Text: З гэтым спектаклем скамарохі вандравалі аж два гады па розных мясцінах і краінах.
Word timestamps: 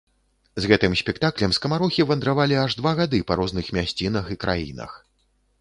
З 0.63 0.71
гэтым 0.71 0.95
спектаклем 1.01 1.53
скамарохі 1.57 2.07
вандравалі 2.11 2.57
аж 2.63 2.79
два 2.81 2.97
гады 3.01 3.19
па 3.33 3.39
розных 3.41 3.73
мясцінах 3.79 4.25
і 4.35 4.41
краінах. 4.47 4.91